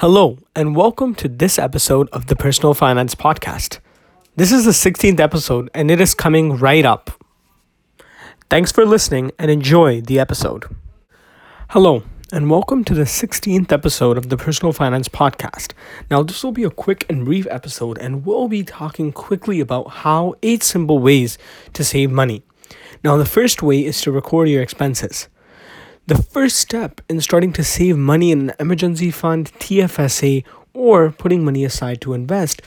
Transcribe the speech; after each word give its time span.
Hello, 0.00 0.36
and 0.54 0.76
welcome 0.76 1.14
to 1.14 1.26
this 1.26 1.58
episode 1.58 2.10
of 2.10 2.26
the 2.26 2.36
Personal 2.36 2.74
Finance 2.74 3.14
Podcast. 3.14 3.78
This 4.36 4.52
is 4.52 4.66
the 4.66 4.72
16th 4.72 5.18
episode, 5.18 5.70
and 5.72 5.90
it 5.90 6.02
is 6.02 6.14
coming 6.14 6.58
right 6.58 6.84
up. 6.84 7.12
Thanks 8.50 8.70
for 8.70 8.84
listening 8.84 9.32
and 9.38 9.50
enjoy 9.50 10.02
the 10.02 10.18
episode. 10.18 10.66
Hello, 11.70 12.02
and 12.30 12.50
welcome 12.50 12.84
to 12.84 12.92
the 12.92 13.04
16th 13.04 13.72
episode 13.72 14.18
of 14.18 14.28
the 14.28 14.36
Personal 14.36 14.74
Finance 14.74 15.08
Podcast. 15.08 15.72
Now, 16.10 16.22
this 16.22 16.44
will 16.44 16.52
be 16.52 16.64
a 16.64 16.70
quick 16.70 17.06
and 17.08 17.24
brief 17.24 17.46
episode, 17.50 17.96
and 17.96 18.26
we'll 18.26 18.48
be 18.48 18.64
talking 18.64 19.12
quickly 19.12 19.60
about 19.60 19.88
how 19.88 20.34
eight 20.42 20.62
simple 20.62 20.98
ways 20.98 21.38
to 21.72 21.82
save 21.82 22.10
money. 22.10 22.42
Now, 23.02 23.16
the 23.16 23.24
first 23.24 23.62
way 23.62 23.82
is 23.82 24.02
to 24.02 24.12
record 24.12 24.50
your 24.50 24.60
expenses. 24.60 25.28
The 26.08 26.22
first 26.22 26.58
step 26.58 27.00
in 27.08 27.20
starting 27.20 27.52
to 27.54 27.64
save 27.64 27.96
money 27.96 28.30
in 28.30 28.50
an 28.50 28.54
emergency 28.60 29.10
fund, 29.10 29.50
TFSA, 29.58 30.44
or 30.72 31.10
putting 31.10 31.44
money 31.44 31.64
aside 31.64 32.00
to 32.02 32.12
invest 32.12 32.62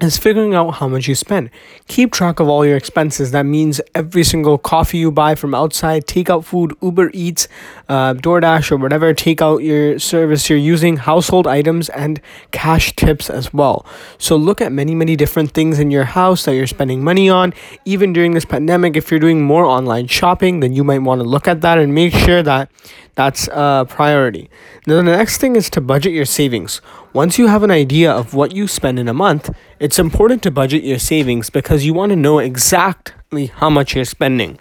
is 0.00 0.16
figuring 0.18 0.54
out 0.54 0.70
how 0.72 0.88
much 0.88 1.08
you 1.08 1.14
spend. 1.14 1.50
Keep 1.88 2.12
track 2.12 2.40
of 2.40 2.48
all 2.48 2.64
your 2.64 2.76
expenses. 2.76 3.30
That 3.32 3.44
means 3.44 3.80
every 3.94 4.24
single 4.24 4.58
coffee 4.58 4.98
you 4.98 5.10
buy 5.10 5.34
from 5.34 5.54
outside, 5.54 6.06
takeout 6.06 6.44
food, 6.44 6.74
Uber 6.80 7.10
Eats, 7.12 7.48
uh, 7.88 8.14
DoorDash, 8.14 8.72
or 8.72 8.76
whatever 8.76 9.12
takeout 9.14 9.64
your 9.64 9.98
service 9.98 10.48
you're 10.48 10.58
using, 10.58 10.96
household 10.96 11.46
items, 11.46 11.88
and 11.90 12.20
cash 12.50 12.94
tips 12.96 13.28
as 13.28 13.52
well. 13.52 13.84
So 14.18 14.36
look 14.36 14.60
at 14.60 14.72
many, 14.72 14.94
many 14.94 15.16
different 15.16 15.52
things 15.52 15.78
in 15.78 15.90
your 15.90 16.04
house 16.04 16.44
that 16.44 16.54
you're 16.54 16.66
spending 16.66 17.04
money 17.04 17.28
on. 17.28 17.52
Even 17.84 18.12
during 18.12 18.32
this 18.32 18.44
pandemic, 18.44 18.96
if 18.96 19.10
you're 19.10 19.20
doing 19.20 19.42
more 19.42 19.64
online 19.64 20.06
shopping, 20.06 20.60
then 20.60 20.72
you 20.72 20.84
might 20.84 21.00
want 21.00 21.20
to 21.20 21.28
look 21.28 21.46
at 21.46 21.60
that 21.60 21.78
and 21.78 21.94
make 21.94 22.12
sure 22.12 22.42
that 22.42 22.70
that's 23.14 23.48
a 23.48 23.86
priority. 23.88 24.48
Then 24.86 25.04
the 25.04 25.16
next 25.16 25.38
thing 25.38 25.56
is 25.56 25.68
to 25.70 25.80
budget 25.80 26.12
your 26.12 26.24
savings. 26.24 26.80
Once 27.12 27.40
you 27.40 27.48
have 27.48 27.64
an 27.64 27.72
idea 27.72 28.08
of 28.08 28.34
what 28.34 28.54
you 28.54 28.68
spend 28.68 28.96
in 28.96 29.08
a 29.08 29.12
month, 29.12 29.50
it's 29.80 29.98
important 29.98 30.44
to 30.44 30.50
budget 30.50 30.84
your 30.84 30.98
savings 30.98 31.50
because 31.50 31.84
you 31.84 31.92
want 31.92 32.10
to 32.10 32.14
know 32.14 32.38
exactly 32.38 33.46
how 33.46 33.68
much 33.68 33.96
you're 33.96 34.04
spending. 34.04 34.56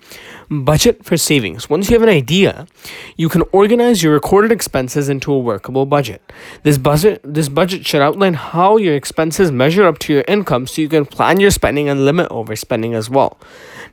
Budget 0.50 1.05
for 1.05 1.16
savings. 1.16 1.70
Once 1.70 1.89
you 1.89 1.94
have 1.94 2.02
an 2.02 2.09
idea, 2.09 2.66
you 3.17 3.30
can 3.30 3.44
organize 3.52 4.02
your 4.02 4.14
recorded 4.14 4.52
expenses 4.52 5.09
into 5.09 5.31
a 5.31 5.38
workable 5.38 5.86
budget. 5.86 6.23
This 6.64 6.80
budget 6.80 7.22
this 7.23 7.50
budget 7.50 7.86
should 7.86 8.02
outline 8.02 8.33
how 8.33 8.77
your 8.77 8.95
expenses 8.95 9.52
measure 9.52 9.86
up 9.86 10.00
to 10.00 10.14
your 10.14 10.25
income 10.27 10.66
so 10.66 10.81
you 10.81 10.89
can 10.89 11.05
plan 11.05 11.39
your 11.39 11.52
spending 11.52 11.88
and 11.88 12.03
limit 12.03 12.31
overspending 12.31 12.95
as 12.95 13.11
well. 13.11 13.38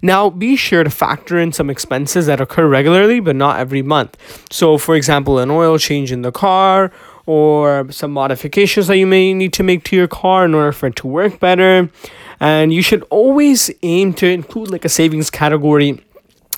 Now, 0.01 0.31
be 0.31 0.57
sure 0.57 0.83
to 0.83 0.89
factor 0.89 1.39
in 1.39 1.53
some 1.53 1.69
expenses 1.69 2.25
that 2.25 2.41
occur 2.41 2.67
regularly 2.67 3.21
but 3.21 3.37
not 3.37 3.59
every 3.59 3.83
month. 3.83 4.17
So, 4.51 4.79
for 4.79 4.95
example, 4.95 5.39
an 5.39 5.51
oil 5.51 5.77
change 5.77 6.11
in 6.11 6.23
the 6.23 6.33
car 6.33 6.91
or 7.27 7.91
some 7.91 8.13
modifications 8.13 8.87
that 8.87 8.97
you 8.97 9.07
may 9.07 9.35
need 9.35 9.53
to 9.53 9.63
make 9.63 9.85
to 9.85 9.97
your 9.97 10.09
car 10.09 10.45
in 10.45 10.55
order 10.55 10.73
for 10.73 10.87
it 10.87 10.97
to 10.97 11.07
work 11.07 11.39
better. 11.41 11.91
And 12.39 12.73
you 12.73 12.83
should 12.83 13.03
always 13.11 13.71
aim 13.83 14.13
to 14.15 14.27
include 14.27 14.71
like 14.71 14.85
a 14.85 14.89
savings 14.89 15.31
category 15.31 16.01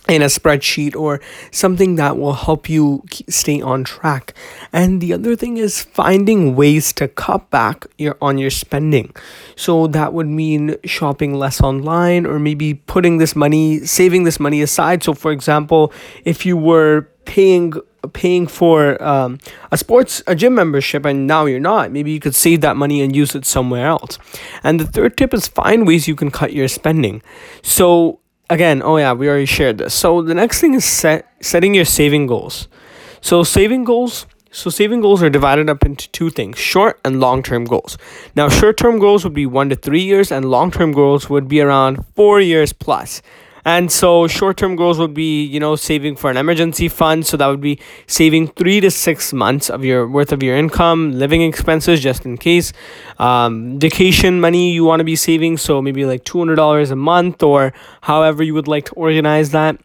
in 0.09 0.23
a 0.23 0.27
spreadsheet 0.27 0.97
or 0.97 1.21
something 1.51 1.97
that 1.97 2.17
will 2.17 2.33
help 2.33 2.69
you 2.69 3.05
stay 3.29 3.61
on 3.61 3.85
track. 3.85 4.35
And 4.73 5.01
the 5.01 5.13
other 5.13 5.37
thing 5.37 5.59
is 5.59 5.83
finding 5.83 6.57
ways 6.57 6.93
to 6.95 7.09
cut 7.09 7.51
back 7.51 7.87
your 7.99 8.17
on 8.21 8.39
your 8.39 8.51
spending. 8.51 9.15
So 9.55 9.87
that 9.89 10.13
would 10.13 10.27
mean 10.27 10.77
shopping 10.85 11.35
less 11.35 11.61
online 11.61 12.25
or 12.27 12.39
maybe 12.39 12.75
putting 12.75 13.19
this 13.19 13.37
money, 13.37 13.81
saving 13.81 14.25
this 14.25 14.41
money 14.41 14.63
aside. 14.63 15.03
So 15.03 15.13
for 15.13 15.31
example, 15.31 15.93
if 16.25 16.47
you 16.47 16.57
were 16.57 17.09
paying 17.27 17.75
paying 18.15 18.47
for 18.47 19.01
um, 19.03 19.39
a 19.71 19.77
sports 19.77 20.23
a 20.27 20.35
gym 20.35 20.55
membership 20.55 21.05
and 21.05 21.27
now 21.27 21.45
you're 21.45 21.61
not 21.61 21.91
maybe 21.91 22.11
you 22.11 22.21
could 22.21 22.35
save 22.35 22.63
that 22.63 22.77
money 22.77 23.03
and 23.03 23.15
use 23.15 23.35
it 23.35 23.45
somewhere 23.45 23.87
else 23.87 24.19
and 24.63 24.81
the 24.81 24.87
third 24.87 25.17
tip 25.17 25.35
is 25.35 25.47
find 25.49 25.87
ways 25.87 26.09
you 26.09 26.15
can 26.15 26.31
cut 26.31 26.53
your 26.55 26.69
spending 26.69 27.21
so 27.61 28.19
again, 28.51 28.83
oh 28.83 28.97
yeah, 28.97 29.13
we 29.13 29.29
already 29.29 29.47
shared 29.47 29.79
this. 29.79 29.95
So 29.95 30.23
the 30.23 30.35
next 30.35 30.61
thing 30.61 30.75
is 30.75 30.85
set 30.85 31.27
setting 31.41 31.75
your 31.75 31.85
saving 31.85 32.27
goals. 32.27 32.69
So 33.21 33.43
saving 33.43 33.85
goals, 33.85 34.27
so 34.51 34.71
saving 34.71 35.01
goals 35.01 35.23
are 35.23 35.31
divided 35.31 35.69
up 35.69 35.85
into 35.85 36.09
two 36.11 36.31
things, 36.31 36.59
short 36.59 37.01
and 37.05 37.21
long-term 37.21 37.65
goals. 37.65 37.99
Now, 38.35 38.49
short-term 38.49 38.99
goals 38.99 39.25
would 39.25 39.35
be 39.35 39.47
1 39.47 39.69
to 39.71 39.77
3 39.77 40.01
years 40.01 40.33
and 40.33 40.51
long-term 40.51 40.93
goals 40.93 41.29
would 41.29 41.49
be 41.49 41.61
around 41.61 42.05
4 42.17 42.41
years 42.41 42.73
plus. 42.73 43.23
And 43.69 43.93
so 43.93 44.27
short 44.27 44.57
term 44.57 44.77
goals 44.77 44.99
would 44.99 45.13
be, 45.13 45.45
you 45.45 45.61
know, 45.61 45.77
saving 45.77 46.17
for 46.17 46.31
an 46.31 46.39
emergency 46.39 46.89
fund. 46.89 47.27
So 47.27 47.37
that 47.37 47.47
would 47.49 47.61
be 47.61 47.79
saving 48.07 48.49
three 48.49 48.81
to 48.81 48.91
six 48.91 49.35
months 49.35 49.69
of 49.69 49.85
your 49.85 50.09
worth 50.09 50.33
of 50.33 50.43
your 50.43 50.57
income, 50.57 51.13
living 51.13 51.43
expenses 51.43 52.01
just 52.01 52.25
in 52.25 52.39
case. 52.39 52.73
Um, 53.19 53.79
vacation 53.79 54.41
money 54.41 54.73
you 54.73 54.85
want 54.85 55.01
to 55.01 55.05
be 55.05 55.17
saving. 55.17 55.59
So 55.59 55.83
maybe 55.83 56.07
like 56.07 56.25
$200 56.25 56.91
a 56.91 56.97
month 56.97 57.43
or 57.43 57.75
however 58.01 58.43
you 58.43 58.55
would 58.55 58.69
like 58.69 58.87
to 58.87 58.95
organize 58.95 59.51
that. 59.51 59.77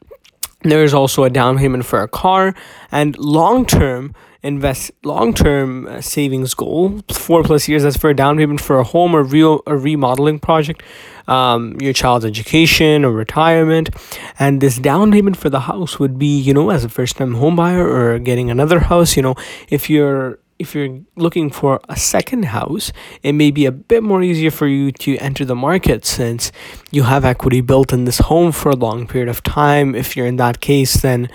There 0.64 0.84
is 0.84 0.94
also 0.94 1.24
a 1.24 1.30
down 1.30 1.58
payment 1.58 1.86
for 1.86 2.02
a 2.02 2.08
car 2.08 2.56
and 2.92 3.18
long 3.18 3.66
term 3.66 4.16
invest 4.44 4.92
long 5.04 5.34
term 5.34 5.88
uh, 5.88 6.02
savings 6.02 6.54
goal 6.54 7.02
four 7.12 7.44
plus 7.44 7.68
years. 7.68 7.84
That's 7.84 7.98
for 7.98 8.10
a 8.10 8.16
down 8.16 8.38
payment 8.38 8.62
for 8.62 8.78
a 8.80 8.84
home 8.84 9.16
or 9.16 9.24
real 9.24 9.62
a 9.66 9.76
remodeling 9.78 10.40
project, 10.40 10.84
um, 11.28 11.78
your 11.80 11.94
child's 11.94 12.26
education 12.26 13.06
or 13.06 13.12
retirement, 13.12 13.90
and 14.38 14.62
this 14.62 14.78
down 14.78 15.12
payment 15.12 15.38
for 15.38 15.50
the 15.50 15.62
house 15.62 15.98
would 15.98 16.20
be 16.20 16.40
you 16.40 16.54
know 16.54 16.70
as 16.70 16.84
a 16.84 16.90
first 16.90 17.16
time 17.16 17.36
home 17.36 17.56
buyer 17.56 17.88
or 17.88 18.20
getting 18.20 18.52
another 18.52 18.80
house. 18.80 19.16
You 19.16 19.24
know 19.24 19.36
if 19.70 19.90
you're 19.90 20.40
if 20.64 20.74
you're 20.74 21.02
looking 21.16 21.52
for 21.52 21.80
a 21.88 21.96
second 21.96 22.46
house, 22.46 22.92
it 23.22 23.34
may 23.34 23.52
be 23.52 23.66
a 23.66 23.72
bit 23.72 24.02
more 24.02 24.24
easier 24.24 24.50
for 24.50 24.68
you 24.68 24.92
to 24.92 25.18
enter 25.18 25.46
the 25.46 25.56
market 25.56 26.06
since 26.06 26.52
you 26.90 27.04
have 27.04 27.24
equity 27.24 27.62
built 27.62 27.94
in 27.94 28.06
this 28.06 28.20
home 28.20 28.52
for 28.52 28.70
a 28.70 28.76
long 28.76 29.06
period 29.06 29.30
of 29.30 29.44
time. 29.44 29.94
If 29.94 30.18
you're 30.18 30.26
in 30.26 30.38
that 30.38 30.60
case, 30.60 30.94
then 31.02 31.30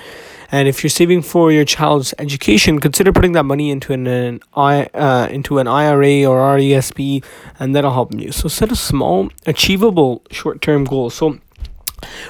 and 0.51 0.67
if 0.67 0.83
you're 0.83 0.91
saving 0.91 1.23
for 1.23 1.53
your 1.53 1.67
child's 1.67 2.15
education, 2.19 2.81
consider 2.81 3.13
putting 3.13 3.33
that 3.33 3.45
money 3.45 3.71
into 3.71 3.93
an, 3.93 4.07
an 4.07 4.41
I 4.57 4.85
uh, 4.95 5.29
into 5.31 5.59
an 5.59 5.69
IRA 5.69 6.25
or 6.25 6.41
RESP, 6.57 7.23
and 7.59 7.77
that'll 7.77 7.93
help 7.93 8.15
you. 8.15 8.33
So 8.33 8.49
set 8.49 8.73
a 8.73 8.77
small, 8.77 9.31
achievable 9.47 10.23
short-term 10.31 10.85
goal. 10.85 11.11
So 11.11 11.39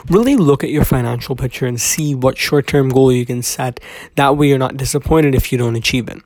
Really 0.09 0.37
look 0.37 0.65
at 0.65 0.71
your 0.71 0.85
financial 0.85 1.37
picture 1.37 1.67
and 1.67 1.81
see 1.81 2.15
what 2.15 2.39
short 2.39 2.67
term 2.67 2.89
goal 2.89 3.13
you 3.13 3.27
can 3.27 3.43
set. 3.43 3.81
That 4.17 4.37
way, 4.37 4.49
you're 4.49 4.59
not 4.59 4.77
disappointed 4.77 5.35
if 5.35 5.53
you 5.53 5.59
don't 5.59 5.77
achieve 5.77 6.09
it. 6.09 6.19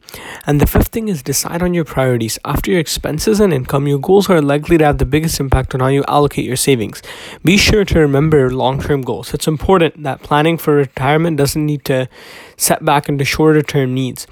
And 0.47 0.61
the 0.61 0.67
fifth 0.67 0.89
thing 0.89 1.09
is 1.09 1.23
decide 1.23 1.63
on 1.63 1.75
your 1.75 1.85
priorities. 1.85 2.39
After 2.45 2.71
your 2.71 2.81
expenses 2.81 3.41
and 3.41 3.53
income, 3.53 3.87
your 3.87 3.99
goals 3.99 4.29
are 4.31 4.41
likely 4.41 4.79
to 4.79 4.85
have 4.85 4.99
the 4.99 5.07
biggest 5.07 5.41
impact 5.41 5.75
on 5.75 5.81
how 5.81 5.89
you 5.89 6.05
allocate 6.09 6.45
your 6.45 6.57
savings. 6.57 7.03
Be 7.45 7.57
sure 7.57 7.85
to 7.85 7.99
remember 7.99 8.51
long 8.51 8.81
term 8.81 9.03
goals. 9.03 9.35
It's 9.35 9.49
important 9.49 10.03
that 10.03 10.23
planning 10.23 10.59
for 10.59 10.75
retirement 10.75 11.37
doesn't 11.37 11.65
need 11.65 11.85
to 11.87 12.09
set 12.57 12.85
back 12.85 13.09
into 13.09 13.25
shorter 13.25 13.63
term 13.63 13.95
needs. 13.95 14.27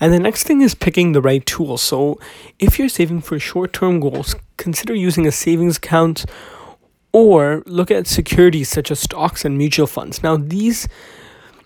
And 0.00 0.12
the 0.12 0.18
next 0.18 0.44
thing 0.44 0.60
is 0.60 0.74
picking 0.74 1.12
the 1.12 1.22
right 1.22 1.44
tool. 1.44 1.78
So, 1.78 2.18
if 2.58 2.78
you're 2.78 2.88
saving 2.88 3.20
for 3.22 3.38
short 3.38 3.72
term 3.72 4.00
goals, 4.00 4.34
consider 4.56 4.94
using 4.94 5.26
a 5.26 5.32
savings 5.32 5.76
account 5.76 6.24
or 7.16 7.62
look 7.64 7.90
at 7.90 8.06
securities 8.06 8.68
such 8.68 8.90
as 8.90 9.00
stocks 9.00 9.42
and 9.42 9.56
mutual 9.56 9.86
funds. 9.86 10.22
Now, 10.22 10.36
these 10.36 10.86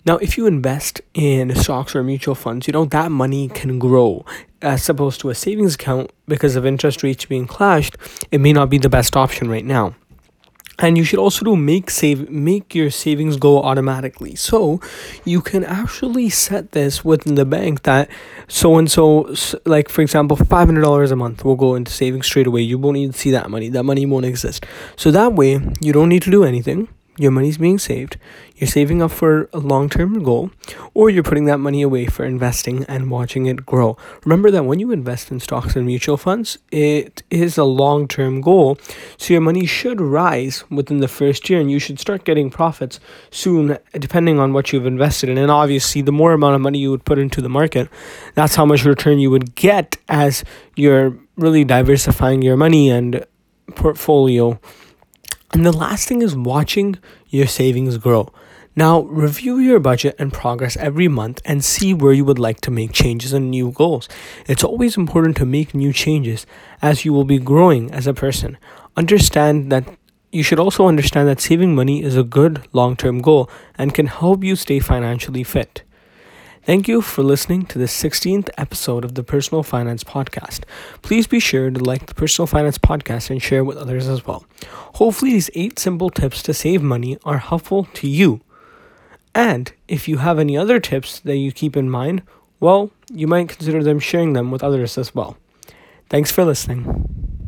now, 0.05 0.15
if 0.17 0.37
you 0.37 0.47
invest 0.47 1.01
in 1.13 1.53
stocks 1.55 1.93
or 1.93 2.03
mutual 2.03 2.35
funds, 2.35 2.67
you 2.67 2.71
know 2.71 2.85
that 2.85 3.11
money 3.11 3.49
can 3.49 3.77
grow 3.77 4.25
as 4.61 4.87
opposed 4.87 5.19
to 5.19 5.29
a 5.29 5.35
savings 5.35 5.75
account 5.75 6.09
because 6.25 6.55
of 6.55 6.65
interest 6.65 7.03
rates 7.03 7.25
being 7.25 7.47
clashed. 7.47 7.97
It 8.31 8.39
may 8.39 8.53
not 8.53 8.69
be 8.69 8.77
the 8.77 8.87
best 8.87 9.17
option 9.17 9.49
right 9.49 9.65
now 9.65 9.93
and 10.81 10.97
you 10.97 11.03
should 11.03 11.19
also 11.19 11.45
do 11.45 11.55
make 11.55 11.89
save 11.89 12.29
make 12.29 12.73
your 12.75 12.89
savings 12.89 13.37
go 13.37 13.61
automatically. 13.61 14.35
So 14.35 14.81
you 15.23 15.41
can 15.41 15.63
actually 15.63 16.29
set 16.29 16.71
this 16.71 17.05
within 17.05 17.35
the 17.35 17.45
bank 17.45 17.83
that 17.83 18.09
so 18.47 18.77
and 18.77 18.89
so 18.89 19.33
like 19.65 19.89
for 19.89 20.01
example 20.01 20.35
$500 20.35 21.11
a 21.11 21.15
month 21.15 21.45
will 21.45 21.55
go 21.55 21.75
into 21.75 21.91
savings 21.91 22.25
straight 22.25 22.47
away. 22.47 22.61
You 22.61 22.77
won't 22.77 22.97
even 22.97 23.13
see 23.13 23.31
that 23.31 23.49
money. 23.49 23.69
That 23.69 23.83
money 23.83 24.05
won't 24.05 24.25
exist. 24.25 24.65
So 24.95 25.11
that 25.11 25.33
way 25.33 25.59
you 25.79 25.93
don't 25.93 26.09
need 26.09 26.23
to 26.23 26.31
do 26.31 26.43
anything 26.43 26.87
your 27.17 27.31
money's 27.31 27.57
being 27.57 27.77
saved, 27.77 28.17
you're 28.55 28.67
saving 28.67 29.01
up 29.01 29.11
for 29.11 29.49
a 29.53 29.59
long 29.59 29.89
term 29.89 30.23
goal, 30.23 30.51
or 30.93 31.09
you're 31.09 31.23
putting 31.23 31.45
that 31.45 31.59
money 31.59 31.81
away 31.81 32.05
for 32.05 32.23
investing 32.23 32.85
and 32.85 33.11
watching 33.11 33.45
it 33.47 33.65
grow. 33.65 33.97
Remember 34.23 34.49
that 34.51 34.65
when 34.65 34.79
you 34.79 34.91
invest 34.91 35.31
in 35.31 35.39
stocks 35.39 35.75
and 35.75 35.85
mutual 35.85 36.15
funds, 36.17 36.57
it 36.71 37.23
is 37.29 37.57
a 37.57 37.63
long 37.63 38.07
term 38.07 38.39
goal. 38.39 38.77
So 39.17 39.33
your 39.33 39.41
money 39.41 39.65
should 39.65 39.99
rise 39.99 40.63
within 40.69 40.99
the 40.99 41.07
first 41.07 41.49
year 41.49 41.59
and 41.59 41.69
you 41.69 41.79
should 41.79 41.99
start 41.99 42.23
getting 42.23 42.49
profits 42.49 42.99
soon, 43.29 43.77
depending 43.93 44.39
on 44.39 44.53
what 44.53 44.71
you've 44.71 44.85
invested 44.85 45.29
in. 45.29 45.37
And 45.37 45.51
obviously, 45.51 46.01
the 46.01 46.11
more 46.11 46.33
amount 46.33 46.55
of 46.55 46.61
money 46.61 46.79
you 46.79 46.91
would 46.91 47.05
put 47.05 47.19
into 47.19 47.41
the 47.41 47.49
market, 47.49 47.89
that's 48.35 48.55
how 48.55 48.65
much 48.65 48.85
return 48.85 49.19
you 49.19 49.29
would 49.29 49.55
get 49.55 49.97
as 50.07 50.43
you're 50.75 51.17
really 51.35 51.63
diversifying 51.63 52.41
your 52.41 52.55
money 52.55 52.89
and 52.89 53.25
portfolio 53.75 54.59
and 55.53 55.65
the 55.65 55.71
last 55.71 56.07
thing 56.07 56.21
is 56.21 56.35
watching 56.35 56.97
your 57.27 57.47
savings 57.47 57.97
grow. 57.97 58.31
Now, 58.73 59.01
review 59.01 59.57
your 59.57 59.79
budget 59.79 60.15
and 60.17 60.31
progress 60.31 60.77
every 60.77 61.09
month 61.09 61.41
and 61.43 61.63
see 61.63 61.93
where 61.93 62.13
you 62.13 62.23
would 62.23 62.39
like 62.39 62.61
to 62.61 62.71
make 62.71 62.93
changes 62.93 63.33
and 63.33 63.51
new 63.51 63.71
goals. 63.71 64.07
It's 64.47 64.63
always 64.63 64.95
important 64.95 65.35
to 65.37 65.45
make 65.45 65.75
new 65.75 65.91
changes 65.91 66.45
as 66.81 67.03
you 67.03 67.11
will 67.11 67.25
be 67.25 67.37
growing 67.37 67.91
as 67.91 68.07
a 68.07 68.13
person. 68.13 68.57
Understand 68.95 69.73
that 69.73 69.83
you 70.31 70.41
should 70.41 70.59
also 70.59 70.87
understand 70.87 71.27
that 71.27 71.41
saving 71.41 71.75
money 71.75 72.01
is 72.01 72.15
a 72.15 72.23
good 72.23 72.65
long 72.71 72.95
term 72.95 73.19
goal 73.21 73.49
and 73.77 73.93
can 73.93 74.07
help 74.07 74.41
you 74.41 74.55
stay 74.55 74.79
financially 74.79 75.43
fit. 75.43 75.83
Thank 76.63 76.87
you 76.87 77.01
for 77.01 77.23
listening 77.23 77.65
to 77.67 77.79
the 77.79 77.85
16th 77.85 78.49
episode 78.55 79.03
of 79.03 79.15
the 79.15 79.23
Personal 79.23 79.63
Finance 79.63 80.03
Podcast. 80.03 80.61
Please 81.01 81.25
be 81.25 81.39
sure 81.39 81.71
to 81.71 81.79
like 81.83 82.05
the 82.05 82.13
Personal 82.13 82.45
Finance 82.45 82.77
Podcast 82.77 83.31
and 83.31 83.41
share 83.41 83.63
with 83.63 83.77
others 83.77 84.07
as 84.07 84.27
well. 84.27 84.45
Hopefully, 84.95 85.31
these 85.31 85.49
eight 85.55 85.79
simple 85.79 86.11
tips 86.11 86.43
to 86.43 86.53
save 86.53 86.83
money 86.83 87.17
are 87.25 87.39
helpful 87.39 87.85
to 87.95 88.07
you. 88.07 88.41
And 89.33 89.73
if 89.87 90.07
you 90.07 90.17
have 90.17 90.37
any 90.37 90.55
other 90.55 90.79
tips 90.79 91.19
that 91.21 91.37
you 91.37 91.51
keep 91.51 91.75
in 91.75 91.89
mind, 91.89 92.21
well, 92.59 92.91
you 93.11 93.25
might 93.27 93.49
consider 93.49 93.83
them 93.83 93.99
sharing 93.99 94.33
them 94.33 94.51
with 94.51 94.63
others 94.63 94.99
as 94.99 95.15
well. 95.15 95.37
Thanks 96.09 96.31
for 96.31 96.45
listening. 96.45 97.30